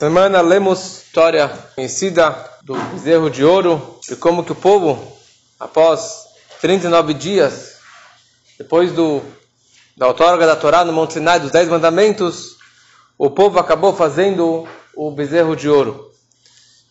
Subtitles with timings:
[0.00, 2.30] Semana lemos história conhecida
[2.62, 5.18] do bezerro de ouro e como que o povo,
[5.58, 6.24] após
[6.60, 7.78] 39 dias,
[8.56, 9.20] depois do,
[9.96, 12.58] da outorga da Torá no Monte Sinai, dos Dez Mandamentos,
[13.18, 16.12] o povo acabou fazendo o bezerro de ouro.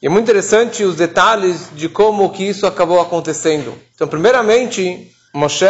[0.01, 3.73] E é muito interessante os detalhes de como que isso acabou acontecendo.
[3.95, 5.65] Então, primeiramente, Moshe,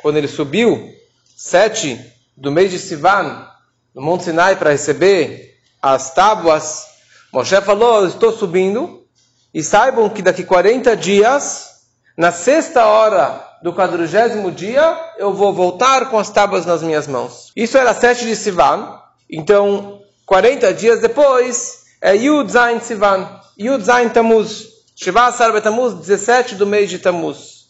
[0.00, 0.92] quando ele subiu,
[1.36, 1.96] sete
[2.36, 3.46] do mês de Sivan,
[3.94, 5.51] no Monte Sinai, para receber
[5.82, 6.86] as tábuas,
[7.32, 9.04] Moshe falou, estou subindo,
[9.52, 11.70] e saibam que daqui 40 dias,
[12.16, 17.50] na sexta hora do quadrigésimo dia, eu vou voltar com as tábuas nas minhas mãos.
[17.56, 23.40] Isso era sete de Sivan, então, 40 dias depois, é Yud Zain Sivan.
[23.58, 24.68] Yud Zain Tamuz.
[24.94, 27.68] Shiva Asar Betamuz, 17 do mês de Tamuz.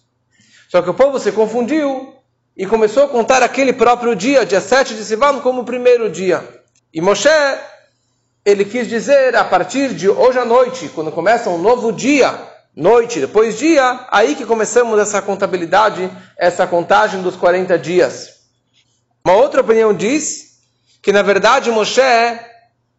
[0.69, 2.15] Só que o povo se confundiu
[2.57, 6.47] e começou a contar aquele próprio dia, dia 7 de Sivan, como o primeiro dia.
[6.93, 7.29] E Moshe,
[8.45, 12.37] ele quis dizer, a partir de hoje à noite, quando começa um novo dia,
[12.75, 18.31] noite, depois dia, aí que começamos essa contabilidade, essa contagem dos 40 dias.
[19.25, 20.59] Uma outra opinião diz
[21.01, 22.01] que, na verdade, Moshe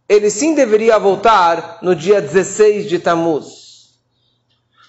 [0.07, 3.63] ele sim deveria voltar no dia 16 de Tammuz.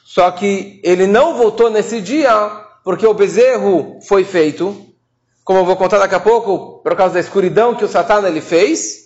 [0.05, 2.33] Só que ele não voltou nesse dia
[2.85, 4.87] porque o bezerro foi feito,
[5.43, 8.41] como eu vou contar daqui a pouco, por causa da escuridão que o Satã ele
[8.41, 9.04] fez.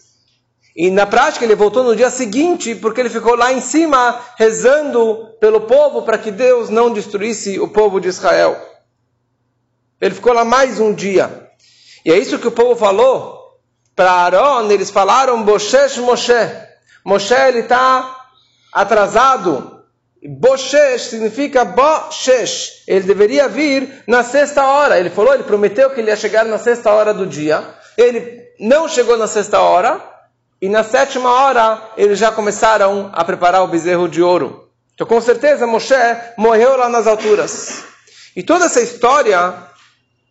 [0.79, 5.35] E na prática ele voltou no dia seguinte porque ele ficou lá em cima rezando
[5.41, 8.57] pelo povo para que Deus não destruísse o povo de Israel.
[10.01, 11.51] Ele ficou lá mais um dia.
[12.05, 13.59] E é isso que o povo falou
[13.97, 16.33] para Aaron, eles falaram Boshesh Moshe.
[17.05, 18.17] Moshe ele está
[18.73, 19.83] atrasado.
[20.25, 22.85] Boshesh significa Boshesh.
[22.87, 24.97] Ele deveria vir na sexta hora.
[24.97, 27.65] Ele falou, ele prometeu que ele ia chegar na sexta hora do dia.
[27.97, 30.18] Ele não chegou na sexta hora.
[30.61, 34.69] E na sétima hora, eles já começaram a preparar o bezerro de ouro.
[34.95, 35.95] Então, com certeza, Moshe
[36.37, 37.85] morreu lá nas alturas.
[38.35, 39.55] E toda essa história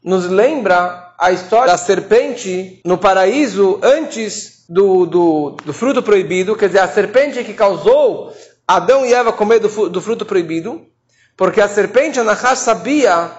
[0.03, 6.67] nos lembra a história da serpente no paraíso antes do, do, do fruto proibido, quer
[6.67, 8.33] dizer, a serpente que causou
[8.67, 10.85] Adão e Eva comer do, do fruto proibido,
[11.37, 13.31] porque a serpente, Anahash, sabia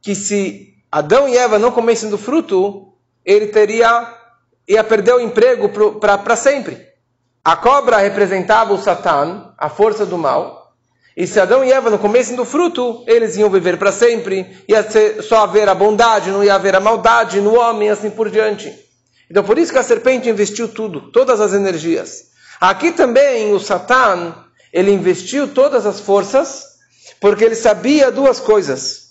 [0.00, 2.94] que se Adão e Eva não comessem do fruto,
[3.24, 4.23] ele teria
[4.68, 5.70] ia perder o emprego
[6.00, 6.86] para sempre.
[7.44, 10.64] A cobra representava o Satã, a força do mal,
[11.16, 14.82] e se Adão e Eva não comessem do fruto, eles iam viver para sempre, ia
[14.82, 18.74] ser só haver a bondade, não ia haver a maldade no homem, assim por diante.
[19.30, 22.32] Então por isso que a serpente investiu tudo, todas as energias.
[22.60, 24.34] Aqui também o Satã,
[24.72, 26.64] ele investiu todas as forças,
[27.20, 29.10] porque ele sabia duas coisas.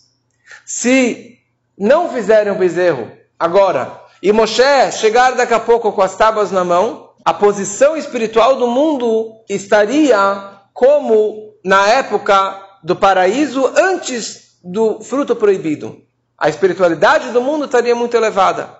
[0.65, 1.37] Se
[1.77, 4.63] não fizerem o bezerro agora, e Moshe
[4.93, 10.61] chegar daqui a pouco com as tábuas na mão, a posição espiritual do mundo estaria
[10.73, 16.01] como na época do paraíso antes do fruto proibido.
[16.37, 18.73] A espiritualidade do mundo estaria muito elevada.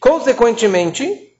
[0.00, 1.30] Consequentemente,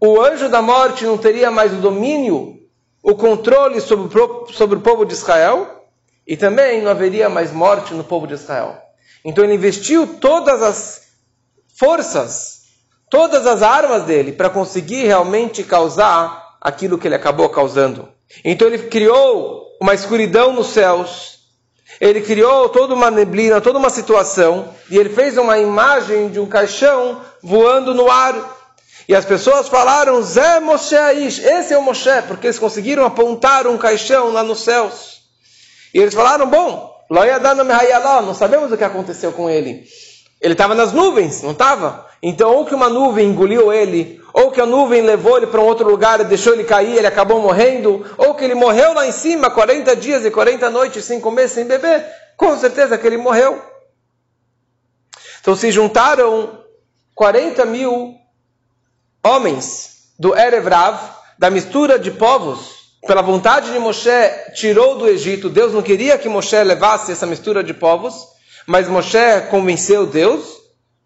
[0.00, 2.60] o anjo da morte não teria mais o domínio,
[3.02, 4.08] o controle sobre
[4.52, 5.84] sobre o povo de Israel,
[6.24, 8.78] e também não haveria mais morte no povo de Israel.
[9.24, 11.02] Então ele investiu todas as
[11.76, 12.63] forças,
[13.14, 18.08] todas as armas dele para conseguir realmente causar aquilo que ele acabou causando.
[18.44, 21.38] Então ele criou uma escuridão nos céus.
[22.00, 26.46] Ele criou toda uma neblina, toda uma situação, e ele fez uma imagem de um
[26.46, 28.34] caixão voando no ar.
[29.08, 33.68] E as pessoas falaram, Zé Moshe Aish, esse é o Moshe, porque eles conseguiram apontar
[33.68, 35.20] um caixão lá nos céus.
[35.94, 39.86] E eles falaram, bom, não sabemos o que aconteceu com ele.
[40.40, 42.06] Ele estava nas nuvens, não estava?
[42.22, 45.64] Então, ou que uma nuvem engoliu ele, ou que a nuvem levou ele para um
[45.64, 49.12] outro lugar e deixou ele cair, ele acabou morrendo, ou que ele morreu lá em
[49.12, 52.04] cima 40 dias e 40 noites sem comer, sem beber,
[52.36, 53.62] com certeza que ele morreu.
[55.40, 56.58] Então se juntaram
[57.14, 58.14] 40 mil
[59.22, 60.98] homens do Erevrav,
[61.38, 62.74] da mistura de povos,
[63.06, 64.08] pela vontade de Moshe,
[64.54, 65.50] tirou do Egito.
[65.50, 68.33] Deus não queria que Moshe levasse essa mistura de povos,
[68.66, 70.64] mas Moshe convenceu Deus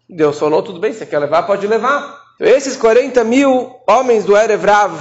[0.09, 2.19] Deus falou, tudo bem, você quer levar, pode levar.
[2.35, 4.99] Então, esses 40 mil homens do Erevrav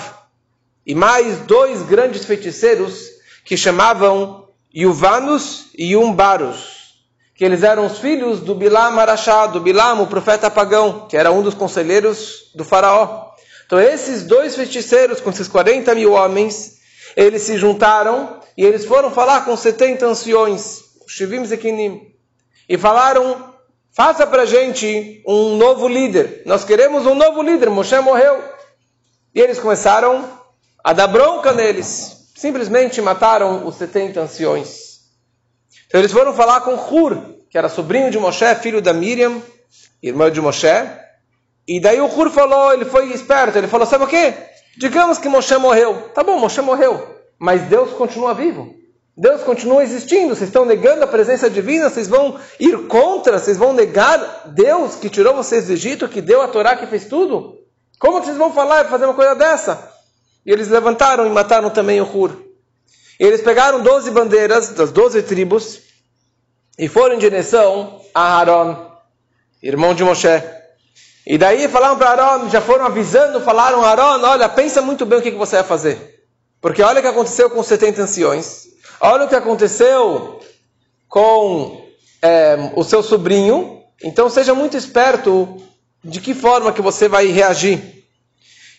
[0.84, 3.08] e mais dois grandes feiticeiros
[3.42, 6.94] que chamavam Yuvanus e Yumbarus,
[7.34, 11.32] que eles eram os filhos do Bilam Arashá, do Bilam, o profeta pagão, que era
[11.32, 13.30] um dos conselheiros do faraó.
[13.64, 16.80] Então esses dois feiticeiros, com esses 40 mil homens,
[17.16, 22.07] eles se juntaram e eles foram falar com 70 anciões, Shivim Zekinim,
[22.68, 23.48] e falaram
[23.98, 26.42] Faça para gente um novo líder.
[26.46, 27.68] Nós queremos um novo líder.
[27.68, 28.40] Moshe morreu.
[29.34, 30.24] E eles começaram
[30.84, 32.30] a dar bronca neles.
[32.36, 35.00] Simplesmente mataram os 70 anciões.
[35.88, 39.42] Então eles foram falar com Hur, que era sobrinho de Moshe, filho da Miriam,
[40.00, 40.68] irmã de Moshe.
[41.66, 44.32] E daí o Hur falou, ele foi esperto, ele falou, sabe o quê?
[44.76, 46.10] Digamos que Moshe morreu.
[46.14, 47.16] Tá bom, Moshe morreu.
[47.36, 48.76] Mas Deus continua vivo.
[49.18, 50.36] Deus continua existindo.
[50.36, 55.10] Vocês estão negando a presença divina, vocês vão ir contra, vocês vão negar Deus que
[55.10, 57.58] tirou vocês do Egito, que deu a Torá, que fez tudo?
[57.98, 59.92] Como que vocês vão falar e fazer uma coisa dessa?
[60.46, 62.30] E eles levantaram e mataram também o Hur.
[63.18, 65.80] E eles pegaram 12 bandeiras das 12 tribos
[66.78, 68.88] e foram em direção a Aaron,
[69.60, 70.28] irmão de Moshe.
[71.26, 75.22] E daí falaram para Aaron, já foram avisando, falaram, Aaron, olha, pensa muito bem o
[75.22, 76.24] que você vai fazer.
[76.60, 78.77] Porque olha o que aconteceu com os 70 anciões.
[79.00, 80.40] Olha o que aconteceu
[81.08, 81.84] com
[82.20, 83.82] é, o seu sobrinho.
[84.02, 85.56] Então seja muito esperto
[86.02, 88.04] de que forma que você vai reagir.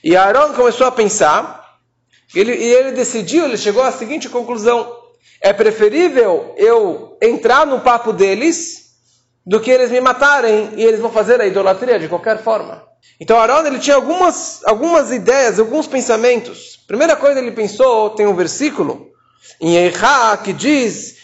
[0.03, 1.77] E Aaron começou a pensar,
[2.33, 4.93] ele, e ele decidiu, ele chegou à seguinte conclusão:
[5.41, 8.89] é preferível eu entrar no papo deles
[9.45, 12.83] do que eles me matarem e eles vão fazer a idolatria de qualquer forma.
[13.19, 16.77] Então Aaron ele tinha algumas, algumas ideias, alguns pensamentos.
[16.87, 19.08] Primeira coisa ele pensou, tem um versículo
[19.59, 21.17] em Eichá, que diz,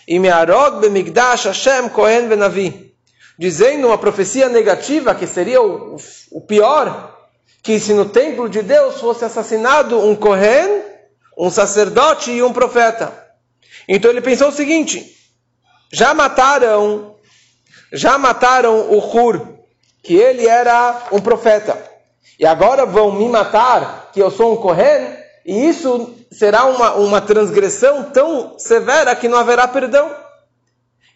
[3.38, 5.98] dizendo uma profecia negativa, que seria o,
[6.32, 7.16] o pior,
[7.62, 10.84] que se no templo de Deus fosse assassinado um Kohen,
[11.38, 13.12] um sacerdote e um profeta.
[13.88, 15.16] Então ele pensou o seguinte,
[15.92, 17.16] já mataram,
[17.92, 19.56] já mataram o Hur,
[20.04, 21.78] que ele era um profeta,
[22.40, 27.22] e agora vão me matar, que eu sou um Kohen, e isso será uma, uma
[27.22, 30.12] transgressão tão severa que não haverá perdão.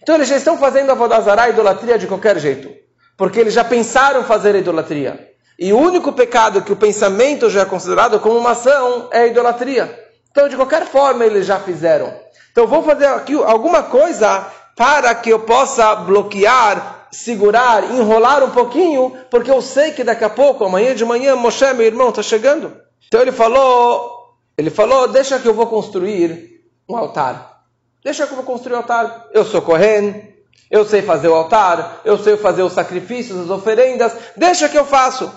[0.03, 2.69] Então eles já estão fazendo a Vodazará, a idolatria, de qualquer jeito.
[3.17, 5.27] Porque eles já pensaram fazer a idolatria.
[5.57, 9.27] E o único pecado que o pensamento já é considerado como uma ação é a
[9.27, 10.07] idolatria.
[10.31, 12.13] Então, de qualquer forma, eles já fizeram.
[12.51, 14.45] Então, vou fazer aqui alguma coisa
[14.75, 20.29] para que eu possa bloquear, segurar, enrolar um pouquinho, porque eu sei que daqui a
[20.29, 22.71] pouco, amanhã de manhã, Moshe, meu irmão, está chegando.
[23.07, 24.18] Então ele falou,
[24.59, 27.63] ele falou: Deixa que eu vou construir um altar.
[28.03, 29.27] Deixa que eu vou construir um altar.
[29.31, 30.33] Eu sou Kohen,
[30.69, 34.11] eu sei fazer o altar, eu sei fazer os sacrifícios, as oferendas.
[34.35, 35.31] Deixa que eu faço.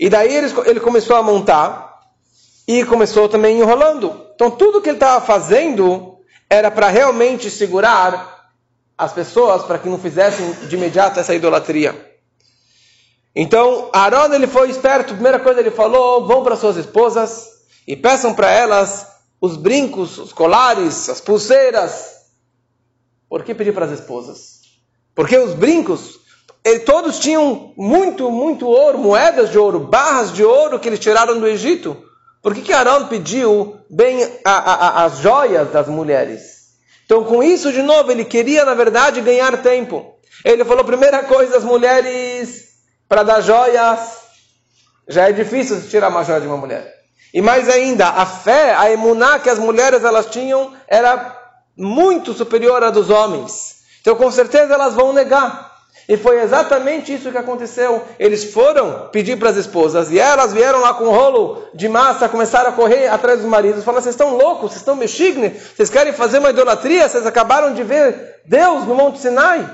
[0.00, 2.00] E daí ele, ele começou a montar
[2.66, 4.26] e começou também enrolando.
[4.34, 6.16] Então tudo que ele estava fazendo
[6.48, 8.48] era para realmente segurar
[8.96, 11.94] as pessoas para que não fizessem de imediato essa idolatria.
[13.34, 15.12] Então, Aaron ele foi esperto.
[15.12, 17.55] primeira coisa ele falou: vão para suas esposas
[17.86, 19.06] e peçam para elas
[19.40, 22.16] os brincos, os colares, as pulseiras.
[23.28, 24.60] Por que pedir para as esposas?
[25.14, 26.18] Porque os brincos,
[26.84, 31.46] todos tinham muito, muito ouro, moedas de ouro, barras de ouro que eles tiraram do
[31.46, 31.96] Egito.
[32.42, 36.56] Por que, que Arão pediu bem a, a, a, as joias das mulheres?
[37.04, 40.14] Então, com isso, de novo, ele queria, na verdade, ganhar tempo.
[40.44, 42.68] Ele falou: primeira coisa, as mulheres,
[43.08, 44.18] para dar joias,
[45.08, 46.95] já é difícil tirar uma joia de uma mulher.
[47.36, 51.36] E mais ainda, a fé, a emuná que as mulheres elas tinham era
[51.76, 53.74] muito superior à dos homens.
[54.00, 55.70] Então, com certeza, elas vão negar.
[56.08, 58.02] E foi exatamente isso que aconteceu.
[58.18, 62.26] Eles foram pedir para as esposas e elas vieram lá com um rolo de massa,
[62.26, 63.84] começaram a correr atrás dos maridos.
[63.84, 67.82] Falaram: vocês estão loucos, vocês estão mexignes, vocês querem fazer uma idolatria, vocês acabaram de
[67.82, 69.68] ver Deus no Monte Sinai.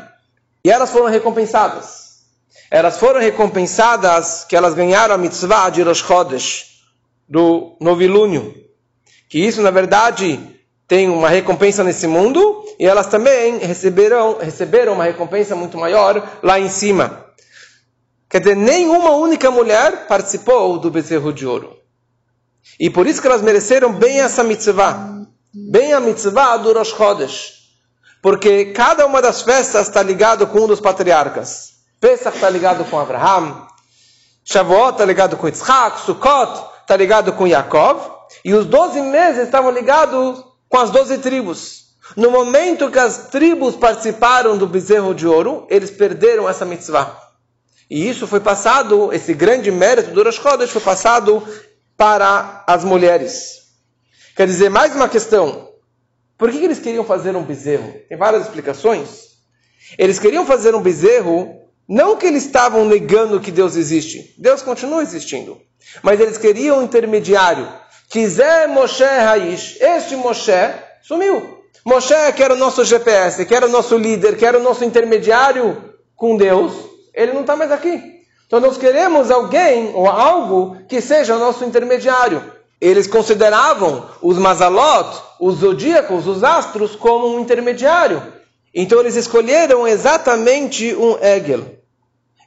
[0.64, 2.25] E elas foram recompensadas.
[2.69, 6.72] Elas foram recompensadas que elas ganharam a mitzvah de Rosh Chodesh
[7.32, 8.54] do novilúnio.
[9.30, 10.38] Que isso, na verdade,
[10.86, 16.60] tem uma recompensa nesse mundo e elas também receberão, receberam uma recompensa muito maior lá
[16.60, 17.24] em cima.
[18.28, 21.74] Quer dizer, nenhuma única mulher participou do bezerro de ouro.
[22.78, 25.24] E por isso que elas mereceram bem essa mitzvah.
[25.54, 27.52] Bem a mitzvah do Rosh Chodesh.
[28.20, 31.76] Porque cada uma das festas está ligado com um dos patriarcas.
[31.98, 33.66] Pesach está ligado com Abraham.
[34.44, 36.02] Shavuot está ligado com Yitzhak.
[36.02, 38.02] Sukkot está ligado com Yaakov,
[38.44, 41.84] e os doze meses estavam ligados com as doze tribos.
[42.14, 47.18] No momento que as tribos participaram do bezerro de ouro, eles perderam essa mitzvah.
[47.88, 51.42] E isso foi passado, esse grande mérito do Rosh Chodesh foi passado
[51.96, 53.62] para as mulheres.
[54.37, 55.70] Quer dizer, mais uma questão.
[56.37, 57.90] Por que eles queriam fazer um bezerro?
[58.06, 59.28] Tem várias explicações.
[59.96, 61.62] Eles queriam fazer um bezerro,
[61.94, 64.34] não que eles estavam negando que Deus existe.
[64.38, 65.61] Deus continua existindo.
[66.02, 67.68] Mas eles queriam um intermediário.
[68.08, 69.76] Quiser Moshe Raish.
[69.78, 70.72] Este Moshe
[71.02, 71.58] sumiu.
[71.84, 74.82] Moshe, que era o nosso GPS, que era o nosso líder, que era o nosso
[74.87, 76.72] intermediário com Deus,
[77.12, 78.00] ele não está mais aqui.
[78.46, 82.42] Então nós queremos alguém ou algo que seja o nosso intermediário.
[82.80, 88.32] eles consideravam os Mazalot, os zodíacos, os astros, como um intermediário.
[88.75, 91.81] Então eles escolheram exatamente um Egel.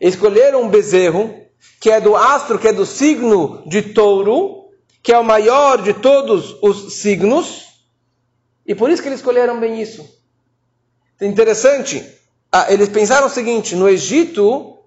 [0.08, 1.34] Escolheram um bezerro,
[1.82, 4.70] que é do astro, que é do signo de touro,
[5.02, 7.66] que é o maior de todos os signos,
[8.68, 10.08] e por isso que eles escolheram bem isso.
[11.20, 12.06] Interessante,
[12.52, 14.78] ah, eles pensaram o seguinte: no Egito,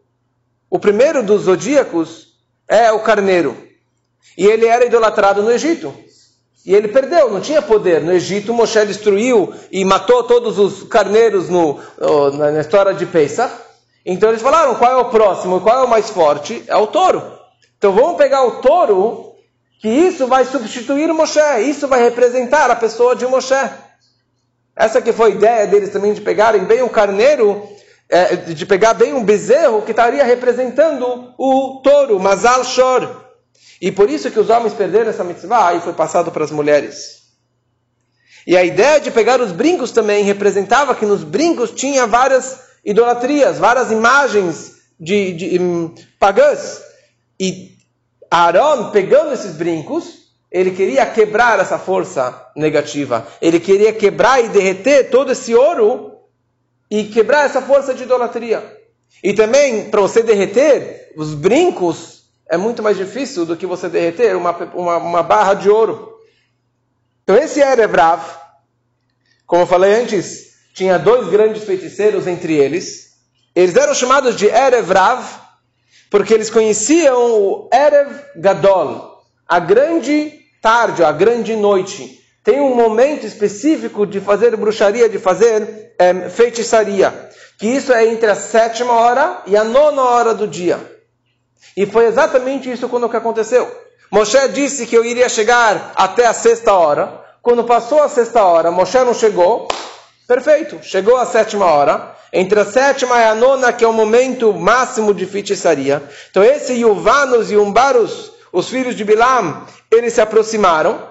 [0.70, 2.34] o primeiro dos zodíacos
[2.68, 3.56] é o carneiro.
[4.36, 5.92] E ele era idolatrado no Egito.
[6.64, 8.02] E ele perdeu, não tinha poder.
[8.02, 11.80] No Egito, Moshe destruiu e matou todos os carneiros no,
[12.36, 13.67] na história de Pesach.
[14.04, 15.60] Então eles falaram: qual é o próximo?
[15.60, 16.64] Qual é o mais forte?
[16.66, 17.38] É o touro.
[17.76, 19.34] Então vamos pegar o touro,
[19.80, 21.40] que isso vai substituir o Moshe.
[21.62, 23.54] Isso vai representar a pessoa de Moshe.
[24.76, 27.68] Essa que foi a ideia deles também de pegarem bem o carneiro,
[28.08, 33.24] é, de pegar bem um bezerro que estaria representando o touro, Mazal Shor.
[33.80, 37.18] E por isso que os homens perderam essa mitzvah e foi passado para as mulheres.
[38.46, 43.58] E a ideia de pegar os brincos também representava que nos brincos tinha várias idolatrias,
[43.58, 46.82] várias imagens de, de pagãs.
[47.38, 47.76] E
[48.30, 53.26] Aaron, pegando esses brincos, ele queria quebrar essa força negativa.
[53.40, 56.18] Ele queria quebrar e derreter todo esse ouro
[56.90, 58.76] e quebrar essa força de idolatria.
[59.22, 64.36] E também, para você derreter os brincos, é muito mais difícil do que você derreter
[64.36, 66.16] uma, uma, uma barra de ouro.
[67.22, 67.94] Então, esse Erev
[69.48, 73.08] como eu falei antes, tinha dois grandes feiticeiros entre eles.
[73.54, 74.90] Eles eram chamados de Erev
[76.10, 80.32] porque eles conheciam o Erev Gadol, a grande
[80.62, 82.18] tarde, a grande noite.
[82.42, 87.28] Tem um momento específico de fazer bruxaria, de fazer é, feitiçaria.
[87.58, 90.78] Que isso é entre a sétima hora e a nona hora do dia.
[91.76, 93.70] E foi exatamente isso quando que aconteceu.
[94.10, 97.22] Moshe disse que eu iria chegar até a sexta hora.
[97.42, 99.68] Quando passou a sexta hora, Moshe não chegou.
[100.28, 102.14] Perfeito, chegou a sétima hora.
[102.30, 106.02] Entre a sétima e a nona, que é o momento máximo de feitiçaria.
[106.30, 111.02] Então, esse Yuvanos e Umbarus, os filhos de Bilam, eles se aproximaram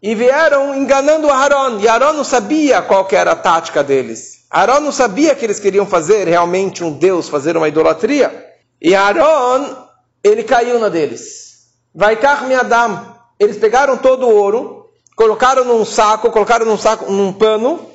[0.00, 1.80] e vieram enganando Aaron.
[1.80, 4.44] E Aaron não sabia qual era a tática deles.
[4.48, 8.46] Aaron não sabia que eles queriam fazer realmente um Deus, fazer uma idolatria.
[8.80, 9.74] E Aaron,
[10.22, 11.64] ele caiu na deles.
[11.92, 13.12] Vai Carme Adam.
[13.40, 17.93] Eles pegaram todo o ouro, colocaram num saco, colocaram num saco, num pano.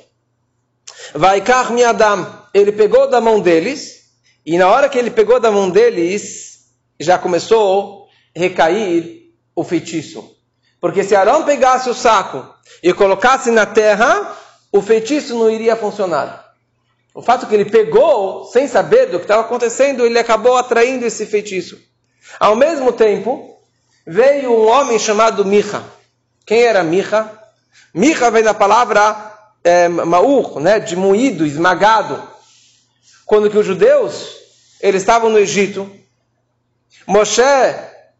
[1.14, 2.26] Vai Carme Adam.
[2.54, 4.00] Ele pegou da mão deles,
[4.44, 6.66] e na hora que ele pegou da mão deles,
[6.98, 10.36] já começou a recair o feitiço.
[10.80, 12.46] Porque se Arão pegasse o saco
[12.82, 14.36] e colocasse na terra,
[14.72, 16.54] o feitiço não iria funcionar.
[17.14, 21.26] O fato que ele pegou, sem saber do que estava acontecendo, ele acabou atraindo esse
[21.26, 21.78] feitiço.
[22.38, 23.58] Ao mesmo tempo,
[24.06, 25.82] veio um homem chamado Micha.
[26.46, 27.30] Quem era Micha?
[27.92, 29.29] Micha vem da palavra
[29.62, 32.22] é, maur, né, de moído, esmagado.
[33.26, 34.36] Quando que os judeus
[34.80, 35.90] eles estavam no Egito,
[37.06, 37.42] Moshe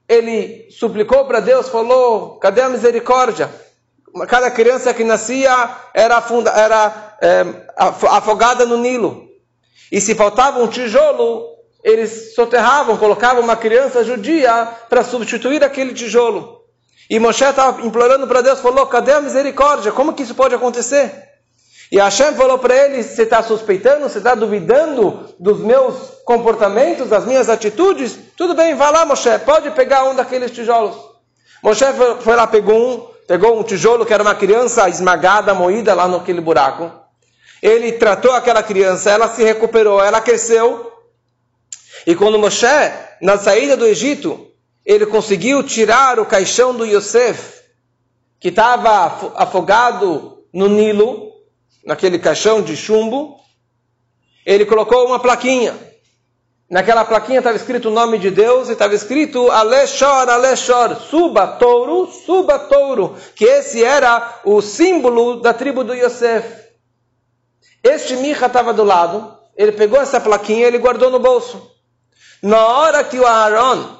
[0.08, 3.48] ele suplicou para Deus, falou: cadê a misericórdia?
[4.28, 7.44] Cada criança que nascia era, afunda, era é,
[7.76, 9.28] afogada no Nilo.
[9.90, 11.46] E se faltava um tijolo,
[11.84, 16.60] eles soterravam, colocavam uma criança judia para substituir aquele tijolo.
[17.08, 19.92] E Moshe estava implorando para Deus, falou: cadê a misericórdia?
[19.92, 21.29] Como que isso pode acontecer?
[21.90, 25.94] E Hashem falou para ele: Você está suspeitando, você está duvidando dos meus
[26.24, 28.16] comportamentos, das minhas atitudes?
[28.36, 30.96] Tudo bem, vai lá, Moshe, pode pegar um daqueles tijolos.
[31.62, 31.84] Moshe
[32.20, 36.40] foi lá, pegou um, pegou um tijolo que era uma criança esmagada, moída lá naquele
[36.40, 36.90] buraco.
[37.60, 40.92] Ele tratou aquela criança, ela se recuperou, ela cresceu.
[42.06, 42.66] E quando Moshe,
[43.20, 44.46] na saída do Egito,
[44.86, 47.60] ele conseguiu tirar o caixão do Yosef,
[48.38, 51.29] que estava afogado no Nilo,
[51.84, 53.38] naquele caixão de chumbo,
[54.44, 55.76] ele colocou uma plaquinha.
[56.68, 62.06] Naquela plaquinha estava escrito o nome de Deus e estava escrito Aleshor, Aleshor, suba touro,
[62.06, 66.46] suba touro, que esse era o símbolo da tribo do Yosef.
[67.82, 71.70] Este Micha estava do lado, ele pegou essa plaquinha e ele guardou no bolso.
[72.40, 73.96] Na hora que o Aaron,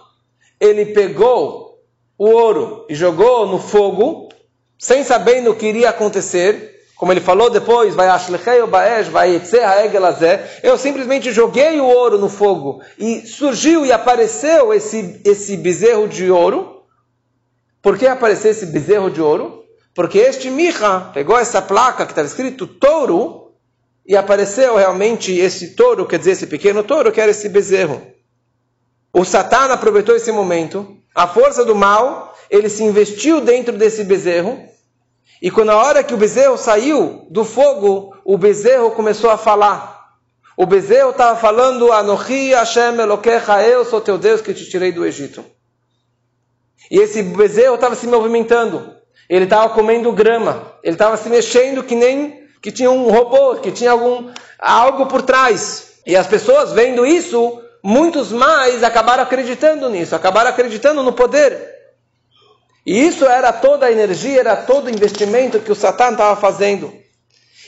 [0.61, 1.79] ele pegou
[2.17, 4.29] o ouro e jogou no fogo,
[4.79, 8.09] sem saber o que iria acontecer, como ele falou depois, vai
[9.11, 9.41] vai
[10.63, 16.31] eu simplesmente joguei o ouro no fogo e surgiu e apareceu esse, esse bezerro de
[16.31, 16.83] ouro.
[17.81, 19.65] Por que apareceu esse bezerro de ouro?
[19.95, 23.55] Porque este Micha pegou essa placa que estava escrito touro
[24.07, 28.03] e apareceu realmente esse touro, quer dizer, esse pequeno touro, que era esse bezerro.
[29.11, 34.69] O Satã aproveitou esse momento, a força do mal, ele se investiu dentro desse bezerro.
[35.43, 40.01] E quando a hora que o bezerro saiu do fogo, o bezerro começou a falar.
[40.57, 45.07] O bezerro estava falando, Anohi Hashem Elokecha, eu sou teu Deus que te tirei do
[45.07, 45.45] Egito.
[46.91, 48.95] E esse bezerro estava se movimentando.
[49.29, 50.75] Ele estava comendo grama.
[50.83, 55.23] Ele estava se mexendo que nem que tinha um robô, que tinha algum algo por
[55.23, 56.01] trás.
[56.07, 61.80] E as pessoas vendo isso, muitos mais acabaram acreditando nisso, acabaram acreditando no poder.
[62.91, 66.93] E isso era toda a energia, era todo o investimento que o Satã estava fazendo.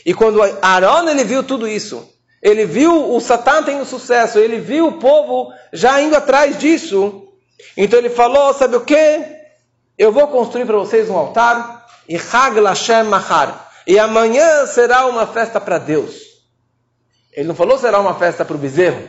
[0.04, 2.12] E quando Aaron ele viu tudo isso,
[2.42, 7.28] ele viu o Satã tendo sucesso, ele viu o povo já indo atrás disso,
[7.76, 9.24] então ele falou, sabe o que?
[9.96, 13.70] Eu vou construir para vocês um altar, e Hag Lashem Mahar.
[13.86, 16.16] E amanhã será uma festa para Deus.
[17.32, 19.08] Ele não falou será uma festa para o bezerro.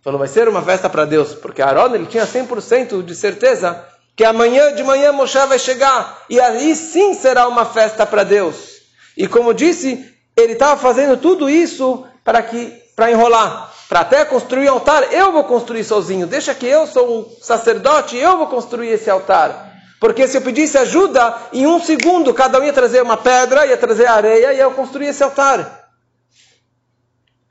[0.00, 1.34] Falou vai ser uma festa para Deus.
[1.34, 3.86] Porque Aaron ele tinha 100% de certeza
[4.20, 6.24] que amanhã de manhã Moshe vai chegar.
[6.28, 8.82] E aí sim será uma festa para Deus.
[9.16, 13.72] E como disse, ele estava fazendo tudo isso para que para enrolar.
[13.88, 16.26] Para até construir altar, eu vou construir sozinho.
[16.26, 19.72] Deixa que eu sou um sacerdote, eu vou construir esse altar.
[19.98, 23.78] Porque se eu pedisse ajuda, em um segundo cada um ia trazer uma pedra, ia
[23.78, 25.88] trazer areia e eu construir esse altar.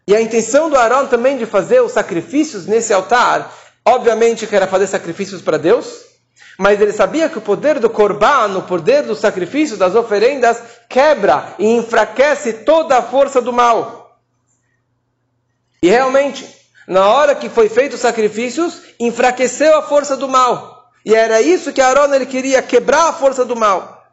[0.08, 3.52] E a intenção do Arão também de fazer os sacrifícios nesse altar,
[3.84, 6.09] obviamente que era fazer sacrifícios para Deus,
[6.58, 11.56] mas ele sabia que o poder do corban, o poder do sacrifício, das oferendas, quebra
[11.58, 14.20] e enfraquece toda a força do mal.
[15.82, 16.46] E realmente,
[16.88, 20.90] na hora que foi feito os sacrifícios, enfraqueceu a força do mal.
[21.06, 24.04] E era isso que Aaron ele queria, quebrar a força do mal.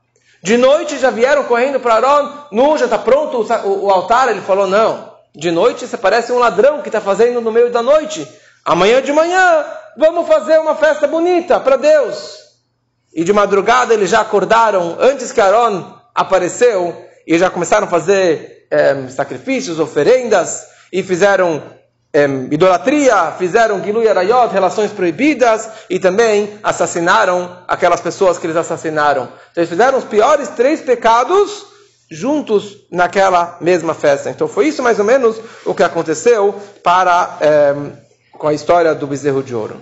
[0.43, 4.29] De noite já vieram correndo para Aaron, nu, já está pronto o, o, altar.
[4.29, 7.83] Ele falou, não, de noite você parece um ladrão que está fazendo no meio da
[7.83, 8.29] noite.
[8.65, 9.65] Amanhã de manhã,
[9.97, 12.37] vamos fazer uma festa bonita para Deus.
[13.15, 18.67] E de madrugada eles já acordaram, antes que Aaron apareceu, e já começaram a fazer
[18.71, 21.63] é, sacrifícios, oferendas, e fizeram
[22.51, 29.25] idolatria, fizeram Gilu Arayot, relações proibidas, e também assassinaram aquelas pessoas que eles assassinaram.
[29.51, 31.67] Então eles fizeram os piores três pecados
[32.11, 34.31] juntos naquela mesma festa.
[34.31, 37.37] Então foi isso mais ou menos o que aconteceu para
[38.37, 39.81] com a história do bezerro de ouro.